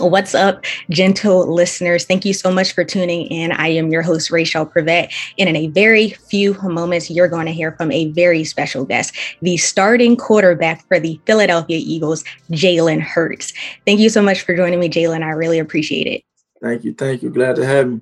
What's 0.00 0.34
up, 0.34 0.64
gentle 0.88 1.52
listeners? 1.52 2.06
Thank 2.06 2.24
you 2.24 2.32
so 2.32 2.50
much 2.50 2.72
for 2.72 2.84
tuning 2.84 3.26
in. 3.26 3.52
I 3.52 3.68
am 3.68 3.90
your 3.90 4.00
host, 4.00 4.30
Rachel 4.30 4.64
Prevet, 4.64 5.12
and 5.38 5.48
in 5.48 5.56
a 5.56 5.66
very 5.68 6.10
few 6.10 6.54
moments, 6.62 7.10
you're 7.10 7.28
going 7.28 7.44
to 7.46 7.52
hear 7.52 7.72
from 7.72 7.92
a 7.92 8.10
very 8.12 8.42
special 8.44 8.86
guest, 8.86 9.14
the 9.42 9.58
starting 9.58 10.16
quarterback 10.16 10.86
for 10.88 10.98
the 10.98 11.20
Philadelphia 11.26 11.78
Eagles, 11.78 12.24
Jalen 12.50 13.00
Hurts. 13.00 13.52
Thank 13.84 14.00
you 14.00 14.08
so 14.08 14.22
much 14.22 14.40
for 14.40 14.56
joining 14.56 14.80
me, 14.80 14.88
Jalen. 14.88 15.22
I 15.22 15.30
really 15.30 15.58
appreciate 15.58 16.06
it. 16.06 16.22
Thank 16.62 16.84
you. 16.84 16.94
Thank 16.94 17.22
you. 17.22 17.28
Glad 17.30 17.56
to 17.56 17.66
have 17.66 17.88
me. 17.88 18.00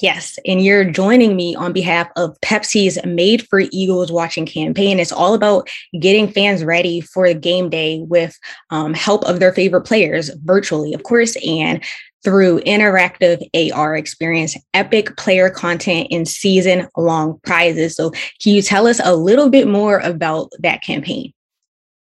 Yes, 0.00 0.38
and 0.46 0.62
you're 0.62 0.84
joining 0.84 1.36
me 1.36 1.54
on 1.54 1.72
behalf 1.72 2.08
of 2.16 2.36
Pepsi's 2.40 2.98
Made 3.04 3.46
for 3.48 3.60
Eagles 3.70 4.10
Watching 4.10 4.46
campaign. 4.46 4.98
It's 4.98 5.12
all 5.12 5.34
about 5.34 5.68
getting 6.00 6.30
fans 6.30 6.64
ready 6.64 7.00
for 7.00 7.32
game 7.34 7.70
day 7.70 8.00
with 8.08 8.36
um, 8.70 8.94
help 8.94 9.24
of 9.24 9.38
their 9.38 9.52
favorite 9.52 9.82
players 9.82 10.30
virtually, 10.44 10.94
of 10.94 11.02
course, 11.02 11.36
and 11.46 11.82
through 12.24 12.60
interactive 12.60 13.42
AR 13.72 13.96
experience, 13.96 14.56
epic 14.74 15.16
player 15.16 15.50
content, 15.50 16.08
and 16.10 16.26
season 16.26 16.88
long 16.96 17.40
prizes. 17.44 17.96
So, 17.96 18.10
can 18.10 18.52
you 18.54 18.62
tell 18.62 18.86
us 18.86 19.00
a 19.02 19.14
little 19.14 19.50
bit 19.50 19.68
more 19.68 19.98
about 19.98 20.50
that 20.60 20.82
campaign? 20.82 21.32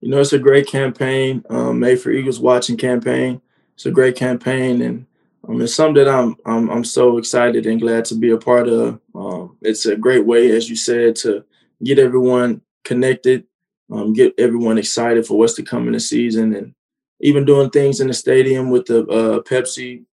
You 0.01 0.09
know, 0.09 0.19
it's 0.19 0.33
a 0.33 0.39
great 0.39 0.67
campaign, 0.67 1.43
um, 1.49 1.79
Made 1.79 1.99
for 1.99 2.11
Eagles 2.11 2.39
Watching 2.39 2.77
campaign. 2.77 3.41
It's 3.73 3.85
a 3.85 3.91
great 3.91 4.15
campaign, 4.15 4.81
and 4.81 5.05
um, 5.47 5.61
it's 5.61 5.75
something 5.75 6.03
that 6.03 6.13
I'm, 6.13 6.35
I'm 6.45 6.69
I'm 6.69 6.83
so 6.83 7.17
excited 7.17 7.65
and 7.65 7.79
glad 7.79 8.05
to 8.05 8.15
be 8.15 8.31
a 8.31 8.37
part 8.37 8.67
of. 8.67 8.99
Um, 9.13 9.57
it's 9.61 9.85
a 9.85 9.95
great 9.95 10.25
way, 10.25 10.51
as 10.51 10.69
you 10.69 10.75
said, 10.75 11.15
to 11.17 11.43
get 11.83 11.99
everyone 11.99 12.61
connected, 12.83 13.45
um, 13.91 14.13
get 14.13 14.33
everyone 14.37 14.77
excited 14.77 15.25
for 15.25 15.37
what's 15.37 15.53
to 15.55 15.63
come 15.63 15.87
in 15.87 15.93
the 15.93 15.99
season, 15.99 16.55
and 16.55 16.73
even 17.21 17.45
doing 17.45 17.69
things 17.69 17.99
in 17.99 18.07
the 18.07 18.13
stadium 18.13 18.69
with 18.69 18.85
the 18.85 19.05
uh, 19.07 19.41
Pepsi, 19.41 20.05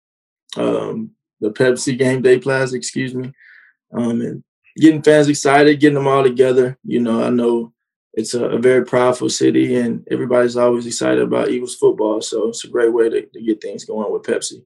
um, 0.57 1.11
the 1.41 1.51
Pepsi 1.51 1.97
Game 1.97 2.21
Day 2.21 2.39
Plaza, 2.39 2.77
excuse 2.77 3.15
me, 3.15 3.33
um, 3.95 4.21
and 4.21 4.45
getting 4.77 5.03
fans 5.03 5.29
excited, 5.29 5.81
getting 5.81 5.95
them 5.95 6.09
all 6.09 6.23
together. 6.23 6.79
You 6.85 7.01
know, 7.01 7.23
I 7.23 7.31
know 7.31 7.73
it's 8.13 8.35
a, 8.35 8.45
a, 8.45 8.59
very 8.59 8.85
powerful 8.85 9.31
city, 9.31 9.77
and 9.77 10.07
everybody's 10.11 10.59
always 10.59 10.87
excited 10.87 11.23
about 11.23 11.49
Eagles 11.49 11.77
football, 11.77 12.21
so 12.21 12.49
it's 12.49 12.65
a 12.65 12.69
great 12.69 12.93
way 12.93 13.09
to, 13.09 13.25
to 13.25 13.41
get 13.41 13.63
things 13.63 13.87
going 13.87 14.13
with 14.13 14.23
Pepsi. 14.23 14.63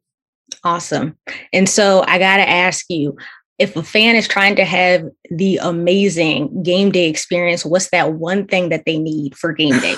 Awesome. 0.65 1.17
And 1.53 1.69
so 1.69 2.05
I 2.07 2.19
got 2.19 2.39
to 2.39 2.49
ask 2.49 2.87
you 2.89 3.17
if 3.59 3.75
a 3.77 3.83
fan 3.83 4.17
is 4.17 4.29
trying 4.29 4.57
to 4.57 4.65
have 4.65 5.09
the 5.31 5.59
amazing 5.59 6.63
game 6.63 6.91
day 6.91 7.09
experience, 7.09 7.65
what's 7.65 7.91
that 7.91 8.15
one 8.15 8.47
thing 8.47 8.69
that 8.69 8.85
they 8.85 8.99
need 8.99 9.37
for 9.37 9.53
game 9.53 9.79
day? 9.81 9.97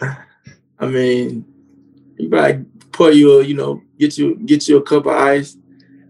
I 0.78 0.86
mean, 0.86 1.44
you 2.18 2.28
gotta 2.30 2.64
put 2.92 3.14
you, 3.14 3.40
you 3.40 3.54
know, 3.54 3.82
get 3.98 4.16
you 4.16 4.36
get 4.36 4.68
you 4.68 4.78
a 4.78 4.82
cup 4.82 5.06
of 5.06 5.14
ice, 5.14 5.56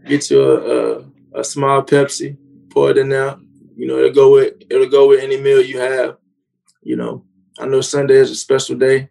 get 0.07 0.31
you 0.31 0.43
a, 0.43 0.99
a, 0.99 1.41
a 1.41 1.45
small 1.45 1.83
Pepsi, 1.83 2.37
pour 2.71 2.91
it 2.91 2.99
in 2.99 3.09
there. 3.09 3.37
You 3.77 3.87
know, 3.87 3.99
it'll 3.99 4.13
go 4.13 4.33
with 4.33 4.55
it'll 4.71 4.89
go 4.89 5.09
with 5.09 5.23
any 5.23 5.37
meal 5.41 5.61
you 5.61 5.81
have. 5.81 6.17
You 6.83 6.97
know, 6.97 7.25
I 7.59 7.67
know 7.67 7.81
Sunday 7.81 8.17
is 8.17 8.31
a 8.31 8.37
special 8.37 8.77
day. 8.77 9.11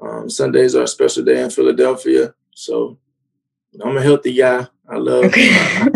Um, 0.00 0.30
Sundays 0.30 0.76
are 0.76 0.84
a 0.84 0.88
special 0.88 1.24
day 1.24 1.42
in 1.42 1.50
Philadelphia, 1.50 2.34
so 2.54 2.98
I'm 3.82 3.96
a 3.96 4.02
healthy 4.02 4.34
guy. 4.34 4.66
I 4.88 4.96
love 4.96 5.24
okay. 5.26 5.50
I, 5.52 5.90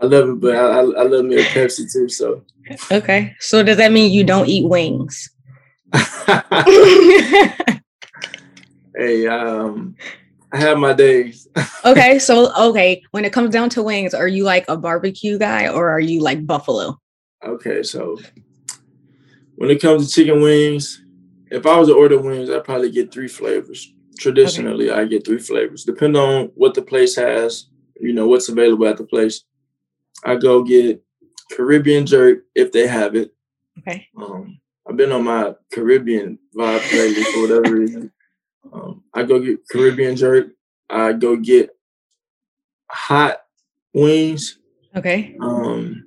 I, 0.00 0.06
love 0.06 0.28
it, 0.28 0.40
but 0.40 0.54
I, 0.54 0.78
I 0.78 1.02
love 1.02 1.24
me 1.24 1.36
a 1.36 1.44
Pepsi 1.44 1.92
too. 1.92 2.08
So 2.08 2.44
okay. 2.90 3.34
So 3.40 3.62
does 3.62 3.76
that 3.78 3.92
mean 3.92 4.12
you 4.12 4.24
don't 4.24 4.48
eat 4.48 4.68
wings? 4.68 5.30
hey, 8.96 9.26
um, 9.26 9.96
I 10.52 10.58
have 10.58 10.78
my 10.78 10.92
days. 10.92 11.48
okay, 11.84 12.18
so 12.18 12.52
okay, 12.70 13.02
when 13.10 13.24
it 13.24 13.32
comes 13.32 13.50
down 13.50 13.70
to 13.70 13.82
wings, 13.82 14.14
are 14.14 14.28
you 14.28 14.44
like 14.44 14.64
a 14.68 14.76
barbecue 14.76 15.38
guy 15.38 15.68
or 15.68 15.88
are 15.88 16.00
you 16.00 16.20
like 16.20 16.46
buffalo? 16.46 16.96
Okay, 17.44 17.82
so 17.82 18.18
when 19.56 19.70
it 19.70 19.80
comes 19.82 20.06
to 20.06 20.14
chicken 20.14 20.40
wings, 20.40 21.02
if 21.50 21.66
I 21.66 21.76
was 21.76 21.88
to 21.88 21.94
order 21.94 22.18
wings, 22.18 22.50
I'd 22.50 22.64
probably 22.64 22.90
get 22.90 23.12
three 23.12 23.28
flavors 23.28 23.92
traditionally 24.20 24.90
okay. 24.90 25.00
I 25.00 25.04
get 25.06 25.24
three 25.24 25.38
flavors. 25.38 25.84
Depending 25.84 26.22
on 26.22 26.50
what 26.54 26.74
the 26.74 26.82
place 26.82 27.16
has, 27.16 27.66
you 27.98 28.12
know, 28.12 28.28
what's 28.28 28.48
available 28.48 28.86
at 28.86 28.98
the 28.98 29.04
place. 29.04 29.44
I 30.24 30.36
go 30.36 30.62
get 30.62 31.02
Caribbean 31.50 32.06
jerk 32.06 32.44
if 32.54 32.70
they 32.70 32.86
have 32.86 33.16
it. 33.16 33.34
Okay. 33.78 34.06
Um, 34.16 34.60
I've 34.86 34.96
been 34.96 35.12
on 35.12 35.24
my 35.24 35.54
Caribbean 35.72 36.38
vibe 36.54 36.92
lately 36.92 37.22
for 37.24 37.42
whatever 37.42 37.76
reason. 37.76 38.12
Um, 38.72 39.02
I 39.14 39.22
go 39.22 39.40
get 39.40 39.66
Caribbean 39.70 40.16
jerk. 40.16 40.48
I 40.88 41.12
go 41.14 41.36
get 41.36 41.70
hot 42.90 43.38
wings. 43.94 44.58
Okay. 44.94 45.36
Um, 45.40 46.06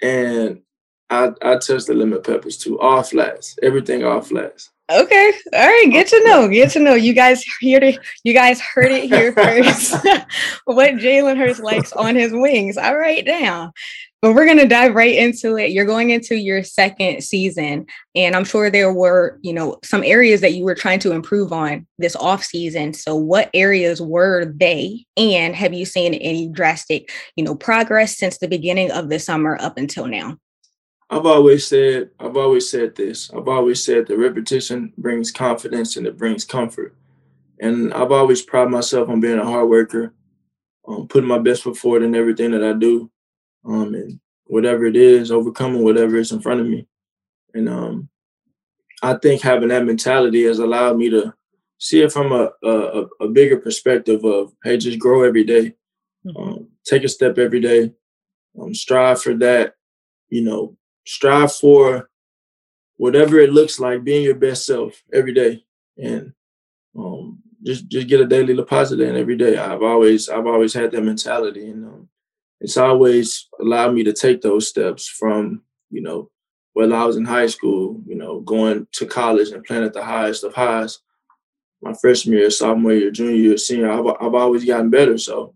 and 0.00 0.62
I 1.10 1.32
I 1.42 1.58
touch 1.58 1.84
the 1.84 1.94
lemon 1.94 2.22
peppers 2.22 2.56
too. 2.56 2.78
All 2.80 3.02
flats. 3.02 3.58
Everything 3.62 4.04
all 4.04 4.22
flats. 4.22 4.70
Okay. 4.92 5.32
All 5.54 5.66
right. 5.66 5.88
Get 5.90 6.08
to 6.08 6.22
know. 6.24 6.48
Get 6.48 6.70
to 6.72 6.80
know. 6.80 6.94
You 6.94 7.14
guys 7.14 7.42
hear 7.60 7.82
it. 7.82 7.98
You 8.22 8.34
guys 8.34 8.60
heard 8.60 8.92
it 8.92 9.04
here 9.04 9.32
first. 9.34 9.92
what 10.64 10.94
Jalen 10.94 11.38
Hurts 11.38 11.60
likes 11.60 11.92
on 11.92 12.16
his 12.16 12.32
wings. 12.32 12.76
All 12.76 12.96
right 12.96 13.24
now. 13.24 13.72
But 14.20 14.34
we're 14.34 14.46
gonna 14.46 14.66
dive 14.66 14.94
right 14.94 15.14
into 15.14 15.58
it. 15.58 15.72
You're 15.72 15.84
going 15.84 16.08
into 16.08 16.34
your 16.34 16.62
second 16.62 17.22
season, 17.22 17.84
and 18.14 18.34
I'm 18.34 18.46
sure 18.46 18.70
there 18.70 18.90
were, 18.90 19.38
you 19.42 19.52
know, 19.52 19.76
some 19.84 20.02
areas 20.02 20.40
that 20.40 20.54
you 20.54 20.64
were 20.64 20.74
trying 20.74 21.00
to 21.00 21.12
improve 21.12 21.52
on 21.52 21.86
this 21.98 22.16
off 22.16 22.42
season. 22.42 22.94
So, 22.94 23.16
what 23.16 23.50
areas 23.52 24.00
were 24.00 24.46
they? 24.46 25.04
And 25.18 25.54
have 25.54 25.74
you 25.74 25.84
seen 25.84 26.14
any 26.14 26.48
drastic, 26.48 27.12
you 27.36 27.44
know, 27.44 27.54
progress 27.54 28.16
since 28.16 28.38
the 28.38 28.48
beginning 28.48 28.90
of 28.92 29.10
the 29.10 29.18
summer 29.18 29.58
up 29.60 29.76
until 29.76 30.06
now? 30.06 30.38
I've 31.10 31.26
always 31.26 31.66
said, 31.66 32.10
I've 32.18 32.36
always 32.36 32.70
said 32.70 32.94
this. 32.94 33.30
I've 33.32 33.48
always 33.48 33.84
said 33.84 34.06
that 34.06 34.18
repetition 34.18 34.92
brings 34.98 35.30
confidence 35.30 35.96
and 35.96 36.06
it 36.06 36.18
brings 36.18 36.44
comfort. 36.44 36.96
And 37.60 37.92
I've 37.94 38.12
always 38.12 38.42
prided 38.42 38.72
myself 38.72 39.08
on 39.08 39.20
being 39.20 39.38
a 39.38 39.44
hard 39.44 39.68
worker, 39.68 40.14
um, 40.88 41.06
putting 41.06 41.28
my 41.28 41.38
best 41.38 41.62
foot 41.62 41.76
forward 41.76 42.02
in 42.02 42.14
everything 42.14 42.50
that 42.50 42.64
I 42.64 42.72
do, 42.72 43.10
um, 43.64 43.94
and 43.94 44.20
whatever 44.46 44.86
it 44.86 44.96
is, 44.96 45.30
overcoming 45.30 45.84
whatever 45.84 46.16
is 46.16 46.32
in 46.32 46.40
front 46.40 46.60
of 46.60 46.66
me. 46.66 46.86
And 47.54 47.68
um, 47.68 48.08
I 49.02 49.14
think 49.14 49.42
having 49.42 49.68
that 49.68 49.84
mentality 49.84 50.44
has 50.44 50.58
allowed 50.58 50.96
me 50.96 51.10
to 51.10 51.32
see 51.78 52.00
it 52.00 52.12
from 52.12 52.32
a, 52.32 52.50
a, 52.66 53.06
a 53.20 53.28
bigger 53.28 53.58
perspective 53.58 54.24
of, 54.24 54.52
hey, 54.64 54.76
just 54.76 54.98
grow 54.98 55.22
every 55.22 55.44
day, 55.44 55.74
mm-hmm. 56.26 56.36
um, 56.36 56.68
take 56.84 57.04
a 57.04 57.08
step 57.08 57.38
every 57.38 57.60
day, 57.60 57.92
um, 58.60 58.74
strive 58.74 59.20
for 59.22 59.34
that, 59.34 59.74
you 60.28 60.42
know, 60.42 60.76
strive 61.06 61.54
for 61.54 62.08
whatever 62.96 63.38
it 63.38 63.52
looks 63.52 63.80
like, 63.80 64.04
being 64.04 64.22
your 64.22 64.34
best 64.34 64.66
self 64.66 65.02
every 65.12 65.34
day, 65.34 65.64
and 65.96 66.32
um, 66.96 67.40
just 67.62 67.88
just 67.88 68.08
get 68.08 68.20
a 68.20 68.26
daily 68.26 68.54
deposit 68.54 69.00
in 69.00 69.16
every 69.16 69.36
day. 69.36 69.56
I've 69.56 69.82
always 69.82 70.28
I've 70.28 70.46
always 70.46 70.74
had 70.74 70.92
that 70.92 71.02
mentality, 71.02 71.68
and 71.68 71.84
um, 71.84 72.08
it's 72.60 72.76
always 72.76 73.48
allowed 73.60 73.94
me 73.94 74.04
to 74.04 74.12
take 74.12 74.40
those 74.40 74.68
steps 74.68 75.08
from 75.08 75.62
you 75.94 76.02
know, 76.02 76.28
whether 76.72 76.94
I 76.94 77.04
was 77.04 77.16
in 77.16 77.24
high 77.24 77.46
school, 77.46 78.02
you 78.04 78.16
know, 78.16 78.40
going 78.40 78.86
to 78.92 79.06
college 79.06 79.50
and 79.50 79.64
playing 79.64 79.84
at 79.84 79.92
the 79.92 80.04
highest 80.04 80.42
of 80.42 80.54
highs, 80.54 80.98
my 81.80 81.94
freshman 81.94 82.36
year, 82.36 82.50
sophomore 82.50 82.92
year, 82.92 83.12
junior 83.12 83.36
year, 83.36 83.56
senior, 83.56 83.90
I've, 83.90 84.16
I've 84.20 84.34
always 84.34 84.64
gotten 84.64 84.90
better. 84.90 85.16
So 85.16 85.54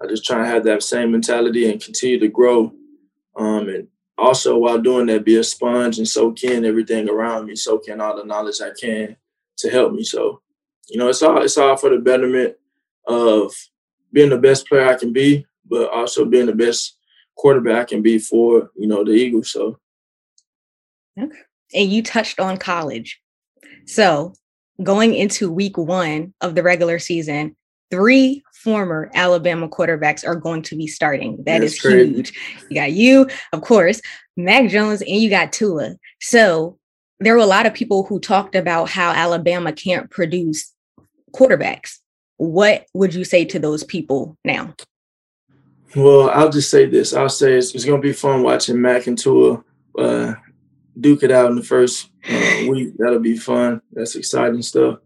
I 0.00 0.06
just 0.06 0.24
try 0.24 0.38
and 0.38 0.46
have 0.46 0.64
that 0.64 0.84
same 0.84 1.10
mentality 1.10 1.70
and 1.70 1.82
continue 1.82 2.20
to 2.20 2.28
grow. 2.28 2.72
Um, 3.36 3.68
and 3.68 3.88
also 4.18 4.58
while 4.58 4.78
doing 4.78 5.06
that, 5.06 5.24
be 5.24 5.36
a 5.36 5.44
sponge 5.44 5.98
and 5.98 6.08
soak 6.08 6.42
in 6.44 6.64
everything 6.64 7.08
around 7.08 7.46
me, 7.46 7.56
soak 7.56 7.88
in 7.88 8.00
all 8.00 8.16
the 8.16 8.24
knowledge 8.24 8.60
I 8.60 8.70
can 8.78 9.16
to 9.58 9.70
help 9.70 9.92
me. 9.92 10.04
So, 10.04 10.40
you 10.88 10.98
know, 10.98 11.08
it's 11.08 11.22
all 11.22 11.42
it's 11.42 11.56
all 11.56 11.76
for 11.76 11.90
the 11.90 11.98
betterment 11.98 12.54
of 13.06 13.52
being 14.12 14.30
the 14.30 14.38
best 14.38 14.68
player 14.68 14.88
I 14.88 14.96
can 14.96 15.12
be, 15.12 15.46
but 15.68 15.90
also 15.90 16.24
being 16.24 16.46
the 16.46 16.54
best 16.54 16.98
quarterback 17.36 17.82
I 17.82 17.84
can 17.84 18.02
be 18.02 18.18
for, 18.18 18.70
you 18.76 18.86
know, 18.86 19.04
the 19.04 19.12
Eagles. 19.12 19.50
So 19.50 19.78
Okay. 21.20 21.38
And 21.74 21.90
you 21.90 22.02
touched 22.02 22.40
on 22.40 22.56
college. 22.56 23.20
So 23.86 24.34
going 24.82 25.14
into 25.14 25.52
week 25.52 25.76
one 25.76 26.34
of 26.40 26.54
the 26.54 26.62
regular 26.62 26.98
season, 26.98 27.56
three 27.92 28.42
former 28.54 29.10
Alabama 29.12 29.68
quarterbacks 29.68 30.26
are 30.26 30.34
going 30.34 30.62
to 30.62 30.76
be 30.76 30.86
starting. 30.86 31.36
That 31.44 31.58
That's 31.58 31.74
is 31.74 31.80
crazy. 31.80 32.14
huge. 32.14 32.32
You 32.70 32.74
got 32.74 32.92
you, 32.92 33.28
of 33.52 33.60
course, 33.60 34.00
Mac 34.36 34.70
Jones, 34.70 35.02
and 35.02 35.10
you 35.10 35.28
got 35.28 35.52
Tua. 35.52 35.96
So 36.20 36.78
there 37.20 37.34
were 37.34 37.40
a 37.40 37.46
lot 37.46 37.66
of 37.66 37.74
people 37.74 38.04
who 38.04 38.18
talked 38.18 38.54
about 38.54 38.88
how 38.88 39.10
Alabama 39.10 39.72
can't 39.72 40.10
produce 40.10 40.72
quarterbacks. 41.34 41.98
What 42.38 42.86
would 42.94 43.14
you 43.14 43.24
say 43.24 43.44
to 43.44 43.58
those 43.58 43.84
people 43.84 44.38
now? 44.42 44.74
Well, 45.94 46.30
I'll 46.30 46.48
just 46.48 46.70
say 46.70 46.86
this. 46.86 47.12
I'll 47.12 47.28
say 47.28 47.52
it's, 47.52 47.74
it's 47.74 47.84
going 47.84 48.00
to 48.00 48.08
be 48.08 48.14
fun 48.14 48.42
watching 48.42 48.80
Mac 48.80 49.06
and 49.06 49.18
Tua 49.18 49.62
uh, 49.98 50.34
duke 50.98 51.22
it 51.22 51.30
out 51.30 51.50
in 51.50 51.56
the 51.56 51.62
first 51.62 52.08
uh, 52.26 52.62
week. 52.68 52.94
That'll 52.96 53.18
be 53.18 53.36
fun. 53.36 53.82
That's 53.92 54.16
exciting 54.16 54.62
stuff, 54.62 55.00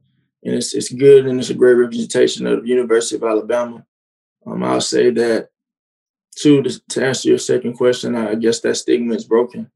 and 0.47 0.55
it's 0.55 0.75
it's 0.75 0.93
good 0.93 1.27
and 1.27 1.41
it's 1.41 1.51
a 1.51 1.55
great 1.55 1.75
representation 1.75 2.47
of 2.47 2.63
the 2.63 2.69
University 2.69 3.17
of 3.17 3.25
Alabama. 3.25 3.85
Um, 4.47 4.63
I'll 4.63 4.81
say 4.81 5.11
that 5.11 5.49
too. 6.37 6.63
To, 6.63 6.81
to, 6.91 7.05
answer 7.05 7.29
your 7.29 7.39
second 7.39 7.75
question, 7.75 8.15
I 8.15 8.37
guess 8.37 8.61
that 8.61 8.77
stigma 8.77 9.15
is 9.15 9.25
broken, 9.25 9.69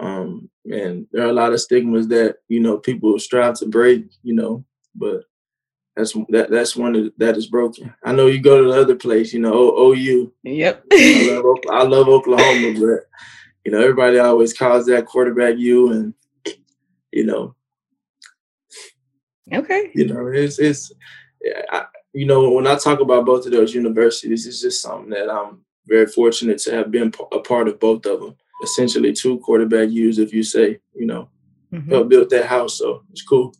um, 0.00 0.50
and 0.64 1.06
there 1.12 1.26
are 1.26 1.30
a 1.30 1.32
lot 1.32 1.52
of 1.52 1.60
stigmas 1.60 2.08
that 2.08 2.38
you 2.48 2.58
know 2.58 2.78
people 2.78 3.16
strive 3.20 3.54
to 3.60 3.66
break. 3.66 4.06
You 4.24 4.34
know, 4.34 4.64
but 4.96 5.22
that's 5.94 6.12
that 6.30 6.50
that's 6.50 6.74
one 6.74 6.94
that, 6.94 7.12
that 7.18 7.36
is 7.36 7.46
broken. 7.46 7.94
I 8.04 8.10
know 8.10 8.26
you 8.26 8.40
go 8.40 8.60
to 8.60 8.68
the 8.68 8.80
other 8.80 8.96
place, 8.96 9.32
you 9.32 9.38
know, 9.38 9.78
OU. 9.78 10.32
Yep. 10.42 10.86
I 10.92 11.40
love, 11.40 11.58
I 11.70 11.82
love 11.84 12.08
Oklahoma, 12.08 12.80
but 12.80 13.06
you 13.64 13.70
know, 13.70 13.80
everybody 13.80 14.18
always 14.18 14.52
calls 14.52 14.86
that 14.86 15.06
quarterback 15.06 15.56
you, 15.56 15.92
and 15.92 16.14
you 17.12 17.26
know, 17.26 17.54
okay, 19.52 19.90
you 19.94 20.06
know, 20.06 20.26
it's 20.28 20.58
it's, 20.58 20.92
I, 21.70 21.84
you 22.12 22.26
know, 22.26 22.50
when 22.50 22.66
I 22.66 22.76
talk 22.76 23.00
about 23.00 23.26
both 23.26 23.46
of 23.46 23.52
those 23.52 23.74
universities, 23.74 24.46
it's 24.46 24.60
just 24.60 24.82
something 24.82 25.10
that 25.10 25.30
I'm 25.30 25.60
very 25.86 26.06
fortunate 26.06 26.58
to 26.58 26.72
have 26.72 26.90
been 26.90 27.12
a 27.32 27.40
part 27.40 27.68
of 27.68 27.80
both 27.80 28.06
of 28.06 28.20
them. 28.20 28.36
Essentially, 28.62 29.12
two 29.12 29.38
quarterback 29.40 29.90
U's, 29.90 30.18
if 30.18 30.32
you 30.32 30.42
say, 30.42 30.78
you 30.94 31.06
know, 31.06 31.28
mm-hmm. 31.72 31.90
help 31.90 32.08
build 32.08 32.30
that 32.30 32.46
house, 32.46 32.78
so 32.78 33.02
it's 33.10 33.22
cool. 33.22 33.54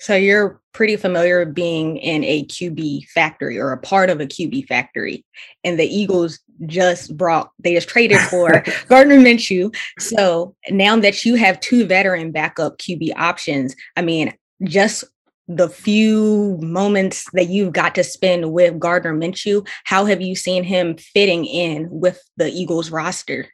So 0.00 0.14
you're 0.14 0.58
pretty 0.72 0.96
familiar 0.96 1.44
being 1.44 1.98
in 1.98 2.24
a 2.24 2.44
QB 2.46 3.08
factory 3.08 3.58
or 3.58 3.72
a 3.72 3.78
part 3.78 4.08
of 4.08 4.18
a 4.18 4.26
QB 4.26 4.66
factory. 4.66 5.26
And 5.62 5.78
the 5.78 5.84
Eagles 5.84 6.40
just 6.64 7.14
brought, 7.18 7.50
they 7.58 7.74
just 7.74 7.88
traded 7.88 8.18
for 8.18 8.64
Gardner 8.88 9.18
Minshew. 9.18 9.74
So 9.98 10.56
now 10.70 10.98
that 11.00 11.26
you 11.26 11.34
have 11.34 11.60
two 11.60 11.84
veteran 11.84 12.32
backup 12.32 12.78
QB 12.78 13.12
options, 13.16 13.76
I 13.94 14.00
mean, 14.00 14.32
just 14.64 15.04
the 15.48 15.68
few 15.68 16.58
moments 16.60 17.26
that 17.32 17.48
you've 17.48 17.72
got 17.72 17.94
to 17.96 18.04
spend 18.04 18.52
with 18.52 18.78
Gardner 18.78 19.14
Minshew, 19.14 19.66
how 19.84 20.04
have 20.04 20.20
you 20.20 20.36
seen 20.36 20.62
him 20.62 20.96
fitting 20.96 21.44
in 21.44 21.88
with 21.90 22.22
the 22.36 22.48
Eagles 22.48 22.90
roster? 22.90 23.48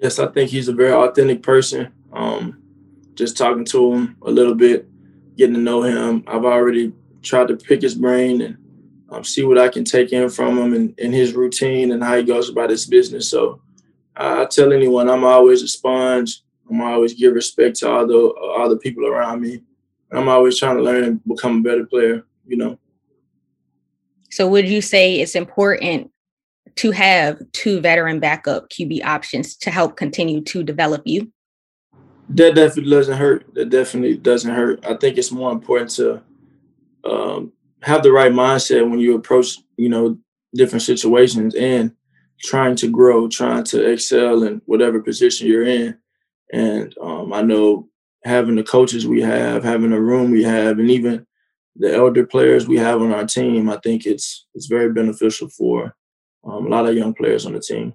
Yes, 0.00 0.18
I 0.18 0.26
think 0.26 0.50
he's 0.50 0.68
a 0.68 0.74
very 0.74 0.92
authentic 0.92 1.42
person. 1.42 1.92
Um, 2.12 2.62
just 3.14 3.36
talking 3.36 3.64
to 3.66 3.92
him 3.92 4.16
a 4.22 4.30
little 4.30 4.54
bit, 4.54 4.86
getting 5.36 5.54
to 5.54 5.60
know 5.60 5.82
him. 5.82 6.22
I've 6.26 6.44
already 6.44 6.92
tried 7.22 7.48
to 7.48 7.56
pick 7.56 7.82
his 7.82 7.94
brain 7.94 8.42
and 8.42 8.58
um, 9.10 9.24
see 9.24 9.44
what 9.44 9.58
I 9.58 9.68
can 9.68 9.84
take 9.84 10.12
in 10.12 10.28
from 10.28 10.58
him 10.58 10.74
and, 10.74 10.94
and, 10.98 11.14
his 11.14 11.32
routine 11.32 11.92
and 11.92 12.02
how 12.02 12.16
he 12.16 12.22
goes 12.22 12.50
about 12.50 12.70
his 12.70 12.86
business. 12.86 13.30
So 13.30 13.62
uh, 14.16 14.42
I 14.42 14.44
tell 14.46 14.72
anyone 14.72 15.08
I'm 15.08 15.24
always 15.24 15.62
a 15.62 15.68
sponge. 15.68 16.42
I'm 16.68 16.80
always 16.80 17.14
give 17.14 17.32
respect 17.32 17.76
to 17.76 17.90
all 17.90 18.06
the 18.06 18.16
all 18.16 18.68
the 18.68 18.76
people 18.76 19.06
around 19.06 19.40
me. 19.40 19.62
I'm 20.12 20.28
always 20.28 20.58
trying 20.58 20.76
to 20.76 20.82
learn 20.82 21.04
and 21.04 21.24
become 21.24 21.58
a 21.58 21.62
better 21.62 21.86
player. 21.86 22.24
You 22.46 22.56
know. 22.56 22.78
So 24.30 24.48
would 24.48 24.68
you 24.68 24.80
say 24.82 25.20
it's 25.20 25.34
important 25.34 26.10
to 26.76 26.90
have 26.90 27.40
two 27.52 27.80
veteran 27.80 28.20
backup 28.20 28.68
QB 28.70 29.04
options 29.04 29.56
to 29.56 29.70
help 29.70 29.96
continue 29.96 30.42
to 30.42 30.62
develop 30.62 31.02
you? 31.06 31.32
that 32.28 32.54
definitely 32.54 32.90
doesn't 32.90 33.16
hurt. 33.16 33.54
That 33.54 33.70
definitely 33.70 34.16
doesn't 34.16 34.54
hurt. 34.54 34.84
I 34.84 34.94
think 34.94 35.16
it's 35.16 35.30
more 35.30 35.52
important 35.52 35.90
to 35.90 36.22
um, 37.04 37.52
have 37.82 38.02
the 38.02 38.12
right 38.12 38.32
mindset 38.32 38.88
when 38.88 38.98
you 38.98 39.14
approach, 39.14 39.58
you 39.76 39.88
know, 39.88 40.18
different 40.54 40.82
situations 40.82 41.54
and 41.54 41.92
trying 42.42 42.76
to 42.76 42.90
grow, 42.90 43.28
trying 43.28 43.64
to 43.64 43.90
excel 43.90 44.42
in 44.42 44.60
whatever 44.66 45.00
position 45.00 45.46
you're 45.46 45.66
in. 45.66 45.96
And 46.52 46.94
um, 47.00 47.32
I 47.32 47.42
know 47.42 47.88
having 48.26 48.56
the 48.56 48.64
coaches 48.64 49.06
we 49.06 49.22
have, 49.22 49.62
having 49.64 49.90
the 49.90 50.00
room 50.00 50.30
we 50.30 50.42
have, 50.42 50.78
and 50.78 50.90
even 50.90 51.26
the 51.76 51.94
elder 51.94 52.26
players 52.26 52.66
we 52.66 52.76
have 52.76 53.00
on 53.00 53.12
our 53.12 53.26
team, 53.26 53.70
I 53.70 53.78
think 53.78 54.06
it's 54.06 54.46
it's 54.54 54.66
very 54.66 54.92
beneficial 54.92 55.48
for 55.48 55.94
um, 56.44 56.66
a 56.66 56.68
lot 56.68 56.86
of 56.86 56.94
young 56.94 57.14
players 57.14 57.46
on 57.46 57.52
the 57.52 57.60
team. 57.60 57.94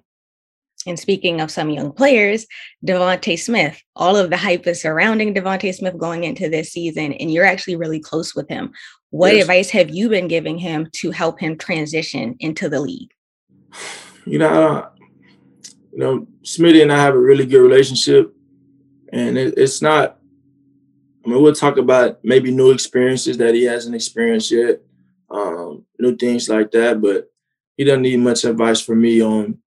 And 0.86 0.98
speaking 0.98 1.40
of 1.40 1.50
some 1.50 1.70
young 1.70 1.92
players, 1.92 2.46
DeVonta 2.84 3.38
Smith, 3.38 3.80
all 3.94 4.16
of 4.16 4.30
the 4.30 4.36
hype 4.36 4.66
is 4.66 4.82
surrounding 4.82 5.32
DeVonta 5.32 5.72
Smith 5.72 5.96
going 5.96 6.24
into 6.24 6.48
this 6.48 6.72
season, 6.72 7.12
and 7.12 7.32
you're 7.32 7.44
actually 7.44 7.76
really 7.76 8.00
close 8.00 8.34
with 8.34 8.48
him. 8.48 8.72
What 9.10 9.34
yes. 9.34 9.42
advice 9.42 9.70
have 9.70 9.90
you 9.90 10.08
been 10.08 10.26
giving 10.26 10.58
him 10.58 10.88
to 10.94 11.10
help 11.10 11.38
him 11.38 11.56
transition 11.56 12.36
into 12.40 12.68
the 12.68 12.80
league? 12.80 13.10
You 14.26 14.38
know, 14.38 14.88
you 15.92 15.98
know, 15.98 16.26
Smitty 16.42 16.82
and 16.82 16.92
I 16.92 16.96
have 16.96 17.14
a 17.14 17.20
really 17.20 17.46
good 17.46 17.62
relationship, 17.62 18.34
and 19.12 19.38
it, 19.38 19.54
it's 19.56 19.82
not. 19.82 20.18
I 21.24 21.28
mean, 21.28 21.42
we'll 21.42 21.54
talk 21.54 21.76
about 21.76 22.18
maybe 22.24 22.50
new 22.50 22.70
experiences 22.70 23.38
that 23.38 23.54
he 23.54 23.64
hasn't 23.64 23.94
experienced 23.94 24.50
yet, 24.50 24.80
um, 25.30 25.84
new 25.98 26.16
things 26.16 26.48
like 26.48 26.70
that. 26.72 27.00
But 27.00 27.30
he 27.76 27.84
doesn't 27.84 28.02
need 28.02 28.18
much 28.18 28.44
advice 28.44 28.80
from 28.80 29.00
me 29.00 29.22
on 29.22 29.58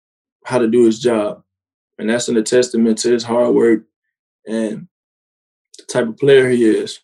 how 0.44 0.60
to 0.60 0.68
do 0.68 0.86
his 0.86 1.00
job. 1.00 1.44
And 1.98 2.10
that's 2.10 2.28
an 2.28 2.44
testament 2.44 2.98
to 3.00 3.12
his 3.12 3.24
hard 3.24 3.56
work 3.56 3.84
and 4.46 4.88
the 5.78 5.84
type 5.86 6.08
of 6.08 6.18
player 6.18 6.50
he 6.50 6.66
is. 6.66 7.00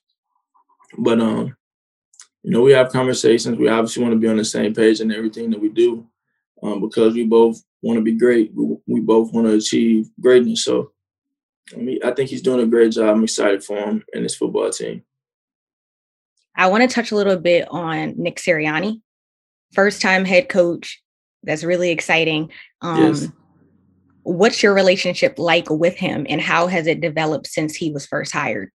But 0.98 1.22
um, 1.22 1.56
you 2.44 2.52
know, 2.52 2.62
we 2.62 2.72
have 2.72 2.92
conversations. 2.92 3.58
We 3.58 3.70
obviously 3.70 4.04
want 4.04 4.14
to 4.14 4.20
be 4.20 4.28
on 4.28 4.38
the 4.38 4.46
same 4.46 4.74
page 4.74 5.00
in 5.00 5.12
everything 5.12 5.50
that 5.52 5.62
we 5.62 5.70
do, 5.70 6.08
um, 6.64 6.82
because 6.82 7.14
we 7.14 7.26
both 7.26 7.62
want 7.82 7.98
to 7.98 8.04
be 8.04 8.18
great. 8.18 8.52
We, 8.54 8.78
we 8.88 9.00
both 9.00 9.32
want 9.32 9.48
to 9.48 9.54
achieve 9.54 10.10
greatness. 10.20 10.66
So, 10.66 10.91
I 11.74 11.78
mean, 11.78 12.00
I 12.04 12.12
think 12.12 12.30
he's 12.30 12.42
doing 12.42 12.62
a 12.62 12.68
great 12.68 12.94
job. 12.94 13.16
I'm 13.16 13.24
excited 13.24 13.64
for 13.64 13.78
him 13.78 14.04
and 14.14 14.24
his 14.24 14.36
football 14.36 14.70
team. 14.70 15.04
I 16.56 16.68
want 16.68 16.82
to 16.88 16.94
touch 16.94 17.12
a 17.12 17.16
little 17.16 17.38
bit 17.38 17.68
on 17.70 18.16
Nick 18.18 18.38
Sirianni, 18.38 19.02
first 19.74 20.02
time 20.02 20.26
head 20.26 20.50
coach 20.50 21.02
that's 21.44 21.64
really 21.64 21.90
exciting. 21.90 22.52
Um, 22.82 23.00
yes. 23.00 23.28
What's 24.24 24.62
your 24.62 24.74
relationship 24.74 25.40
like 25.40 25.70
with 25.70 25.96
him, 25.96 26.28
and 26.30 26.40
how 26.40 26.68
has 26.68 26.86
it 26.86 27.02
developed 27.02 27.48
since 27.48 27.76
he 27.76 27.92
was 27.92 28.06
first 28.06 28.32
hired? 28.32 28.70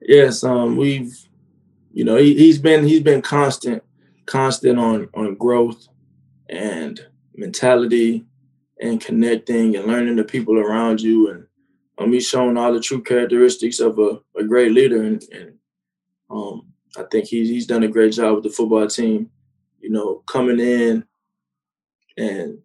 Yes, 0.00 0.44
um, 0.44 0.76
we've, 0.76 1.12
you 1.92 2.04
know, 2.04 2.16
he, 2.16 2.34
he's 2.34 2.58
been 2.58 2.86
he's 2.86 3.02
been 3.02 3.22
constant, 3.22 3.82
constant 4.26 4.78
on 4.78 5.08
on 5.14 5.34
growth 5.34 5.88
and 6.48 7.04
mentality 7.34 8.24
and 8.80 9.00
connecting 9.00 9.74
and 9.74 9.86
learning 9.86 10.14
the 10.16 10.24
people 10.24 10.58
around 10.58 11.00
you 11.00 11.30
and 11.30 11.46
um, 11.98 12.12
he's 12.12 12.28
shown 12.28 12.56
all 12.56 12.72
the 12.72 12.80
true 12.80 13.02
characteristics 13.02 13.80
of 13.80 13.98
a, 13.98 14.18
a 14.36 14.44
great 14.44 14.72
leader 14.72 15.02
and, 15.02 15.22
and 15.32 15.54
um, 16.30 16.66
I 16.96 17.04
think 17.04 17.26
he's 17.26 17.48
he's 17.48 17.66
done 17.66 17.82
a 17.82 17.88
great 17.88 18.12
job 18.12 18.36
with 18.36 18.44
the 18.44 18.50
football 18.50 18.86
team. 18.86 19.30
You 19.80 19.90
know, 19.90 20.22
coming 20.26 20.60
in 20.60 21.04
and 22.16 22.58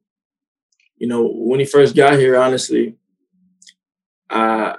you 0.97 1.07
know, 1.07 1.27
when 1.27 1.59
he 1.59 1.65
first 1.65 1.95
got 1.95 2.19
here, 2.19 2.37
honestly, 2.37 2.95
I 4.29 4.75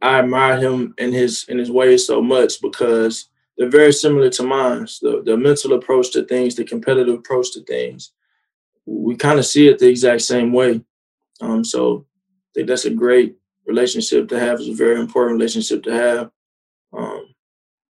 I 0.00 0.18
admire 0.18 0.58
him 0.58 0.94
in 0.98 1.12
his 1.12 1.44
in 1.48 1.58
his 1.58 1.70
ways 1.70 2.06
so 2.06 2.20
much 2.22 2.60
because 2.60 3.28
they're 3.56 3.68
very 3.68 3.92
similar 3.92 4.30
to 4.30 4.42
mine. 4.42 4.86
The 5.00 5.22
the 5.24 5.36
mental 5.36 5.74
approach 5.74 6.12
to 6.12 6.24
things, 6.24 6.54
the 6.54 6.64
competitive 6.64 7.14
approach 7.14 7.52
to 7.52 7.62
things. 7.64 8.12
We 8.84 9.16
kind 9.16 9.38
of 9.38 9.46
see 9.46 9.68
it 9.68 9.78
the 9.78 9.88
exact 9.88 10.22
same 10.22 10.52
way. 10.52 10.82
Um, 11.40 11.64
so 11.64 12.06
think 12.54 12.68
that's 12.68 12.84
a 12.84 12.90
great 12.90 13.36
relationship 13.66 14.28
to 14.28 14.38
have. 14.38 14.60
It's 14.60 14.68
a 14.68 14.74
very 14.74 15.00
important 15.00 15.38
relationship 15.38 15.82
to 15.84 15.92
have. 15.92 16.30
Um, 16.92 17.26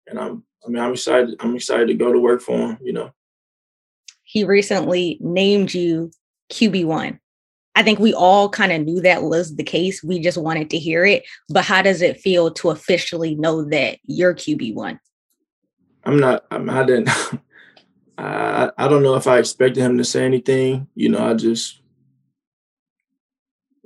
and 0.08 0.20
I'm, 0.20 0.44
I 0.66 0.70
mean, 0.70 0.82
I'm 0.82 0.94
excited. 0.94 1.36
I'm 1.40 1.56
excited 1.56 1.88
to 1.88 1.94
go 1.94 2.12
to 2.12 2.20
work 2.20 2.42
for 2.42 2.58
him. 2.58 2.78
You 2.82 2.94
know. 2.94 3.12
He 4.24 4.44
recently 4.44 5.18
named 5.20 5.74
you 5.74 6.12
QB 6.52 6.86
one. 6.86 7.20
I 7.76 7.84
think 7.84 8.00
we 8.00 8.14
all 8.14 8.50
kind 8.50 8.72
of 8.72 8.82
knew 8.82 9.02
that 9.02 9.24
was 9.24 9.56
the 9.56 9.64
case. 9.64 10.04
We 10.04 10.20
just 10.20 10.38
wanted 10.38 10.70
to 10.72 10.78
hear 10.78 11.06
it. 11.06 11.24
But 11.50 11.64
how 11.64 11.82
does 11.82 12.02
it 12.02 12.20
feel 12.20 12.52
to 12.52 12.70
officially 12.70 13.36
know 13.36 13.64
that 13.70 14.00
you're 14.06 14.34
QB 14.34 14.76
one? 14.76 15.00
I'm 16.04 16.20
not. 16.20 16.46
I'm, 16.52 16.70
I 16.70 16.84
didn't. 16.84 17.10
I 18.18 18.72
I 18.78 18.88
don't 18.88 19.04
know 19.04 19.16
if 19.16 19.28
I 19.28 19.40
expected 19.40 19.82
him 19.82 19.98
to 19.98 20.04
say 20.04 20.26
anything. 20.26 20.88
You 20.96 21.10
know, 21.10 21.26
I 21.26 21.34
just 21.34 21.81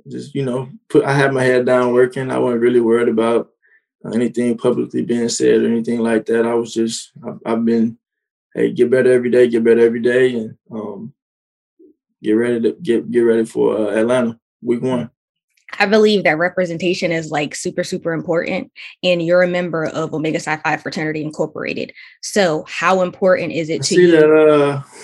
just 0.08 0.34
you 0.34 0.44
know 0.44 0.68
put. 0.88 1.04
I 1.04 1.12
had 1.12 1.32
my 1.32 1.42
head 1.42 1.66
down 1.66 1.92
working. 1.92 2.30
I 2.30 2.38
wasn't 2.38 2.62
really 2.62 2.80
worried 2.80 3.08
about 3.08 3.50
anything 4.12 4.56
publicly 4.56 5.02
being 5.02 5.28
said 5.28 5.62
or 5.62 5.66
anything 5.66 6.00
like 6.00 6.26
that. 6.26 6.46
I 6.46 6.54
was 6.54 6.72
just. 6.72 7.12
I've, 7.26 7.38
I've 7.44 7.64
been. 7.64 7.98
Hey, 8.54 8.72
get 8.72 8.90
better 8.90 9.12
every 9.12 9.30
day. 9.30 9.48
Get 9.48 9.64
better 9.64 9.84
every 9.84 10.00
day, 10.00 10.34
and 10.36 10.56
um, 10.70 11.12
get 12.22 12.32
ready 12.32 12.60
to 12.60 12.72
get 12.80 13.10
get 13.10 13.20
ready 13.20 13.44
for 13.44 13.76
uh, 13.76 14.00
Atlanta 14.00 14.38
week 14.62 14.82
one. 14.82 15.10
I 15.78 15.86
believe 15.86 16.24
that 16.24 16.38
representation 16.38 17.12
is 17.12 17.30
like 17.30 17.54
super, 17.54 17.84
super 17.84 18.12
important. 18.12 18.72
And 19.02 19.22
you're 19.22 19.42
a 19.42 19.48
member 19.48 19.86
of 19.86 20.14
Omega 20.14 20.40
Psi 20.40 20.56
Phi 20.56 20.76
Fraternity 20.78 21.22
Incorporated. 21.22 21.92
So, 22.22 22.64
how 22.68 23.02
important 23.02 23.52
is 23.52 23.68
it 23.68 23.82
I 23.82 23.84
to 23.84 23.94
you? 24.00 24.10
That, 24.12 24.30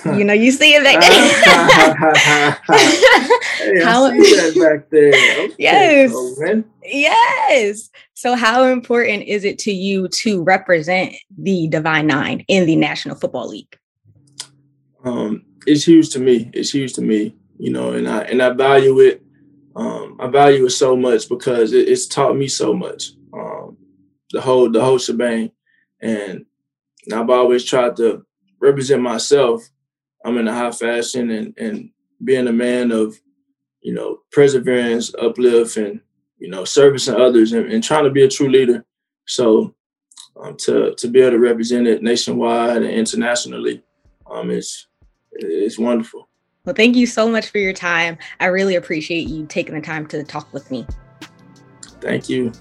uh, 0.07 0.17
you 0.17 0.25
know, 0.25 0.33
you 0.33 0.51
see 0.51 0.75
it 0.75 0.85
back 0.85 1.01
there. 2.67 2.77
hey, 2.77 3.85
how, 3.85 4.07
I 4.07 4.19
see 4.19 4.37
that 4.37 4.55
back 4.61 4.91
there. 4.91 5.45
Okay, 5.45 5.55
yes. 5.59 6.65
Yes. 6.85 7.91
So, 8.15 8.35
how 8.35 8.65
important 8.65 9.25
is 9.25 9.45
it 9.45 9.59
to 9.61 9.73
you 9.73 10.09
to 10.09 10.43
represent 10.43 11.15
the 11.37 11.69
Divine 11.69 12.07
Nine 12.07 12.45
in 12.49 12.67
the 12.67 12.77
National 12.77 13.17
Football 13.17 13.49
League? 13.49 13.77
Um, 15.05 15.45
it's 15.67 15.85
huge 15.85 16.11
to 16.11 16.19
me. 16.19 16.51
It's 16.53 16.71
huge 16.71 16.93
to 16.95 17.03
me, 17.03 17.35
you 17.59 17.71
know, 17.71 17.93
and 17.93 18.09
I 18.09 18.23
and 18.23 18.43
I 18.43 18.51
value 18.51 19.01
it. 19.01 19.23
Um, 19.75 20.17
I 20.21 20.27
value 20.29 20.67
it 20.67 20.71
so 20.71 20.97
much 20.97 21.29
because 21.29 21.73
it, 21.73 21.89
it's 21.89 22.07
taught 22.07 22.37
me 22.37 22.49
so 22.49 22.75
much. 22.75 23.13
Um, 23.33 23.77
the 24.31 24.41
whole 24.41 24.71
the 24.71 24.83
whole 24.83 24.99
shebang, 24.99 25.53
and 26.01 26.45
I've 27.13 27.31
always 27.31 27.65
tried 27.65 27.97
to 27.97 28.25
represent 28.61 29.03
myself. 29.03 29.63
I'm 30.25 30.39
in 30.39 30.49
a 30.49 30.55
high 30.55 30.73
fashion 30.73 31.31
and 31.31 31.55
and 31.59 31.91
being 32.23 32.49
a 32.49 32.53
man 32.53 32.93
of, 32.93 33.19
you 33.81 33.93
know, 33.95 34.19
perseverance, 34.31 35.15
uplift, 35.21 35.77
and 35.77 36.01
you 36.39 36.49
know, 36.49 36.65
servicing 36.65 37.15
others 37.15 37.53
and, 37.53 37.73
and 37.73 37.83
trying 37.83 38.05
to 38.05 38.11
be 38.11 38.23
a 38.23 38.29
true 38.29 38.49
leader. 38.49 38.85
So 39.27 39.75
um, 40.41 40.57
to 40.59 40.95
to 40.97 41.09
be 41.09 41.21
able 41.21 41.33
to 41.33 41.39
represent 41.39 41.87
it 41.87 42.03
nationwide 42.03 42.83
and 42.83 42.91
internationally, 42.91 43.83
um, 44.31 44.51
it's 44.51 44.87
it's 45.33 45.79
wonderful. 45.79 46.29
Well, 46.65 46.77
thank 46.77 46.95
you 46.95 47.07
so 47.07 47.29
much 47.29 47.49
for 47.49 47.59
your 47.59 47.73
time. 47.73 48.19
I 48.39 48.47
really 48.47 48.77
appreciate 48.77 49.27
you 49.27 49.47
taking 49.47 49.75
the 49.75 49.81
time 49.81 50.07
to 50.09 50.23
talk 50.23 50.53
with 50.53 50.71
me. 50.71 50.87
Thank 52.01 52.29
you. 52.29 52.53